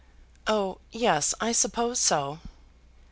[0.47, 2.39] "Oh, yes, I suppose so."